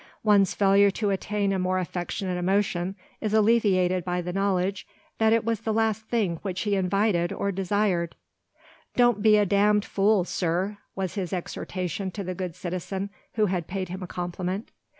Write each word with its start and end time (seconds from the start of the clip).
One's 0.23 0.55
failure 0.55 0.89
to 0.89 1.11
attain 1.11 1.53
a 1.53 1.59
more 1.59 1.77
affectionate 1.77 2.35
emotion 2.35 2.95
is 3.19 3.35
alleviated 3.35 4.03
by 4.03 4.19
the 4.23 4.33
knowledge 4.33 4.87
that 5.19 5.31
it 5.31 5.45
was 5.45 5.59
the 5.61 5.71
last 5.71 6.07
thing 6.07 6.37
which 6.41 6.61
he 6.61 6.75
invited 6.75 7.31
or 7.31 7.51
desired. 7.51 8.15
"Don't 8.95 9.21
be 9.21 9.37
a 9.37 9.45
damned 9.45 9.85
fool, 9.85 10.23
sir!" 10.23 10.79
was 10.95 11.13
his 11.13 11.33
exhortation 11.33 12.09
to 12.13 12.23
the 12.23 12.33
good 12.33 12.55
citizen 12.55 13.11
who 13.33 13.45
had 13.45 13.67
paid 13.67 13.89
him 13.89 14.01
a 14.01 14.07
compliment. 14.07 14.71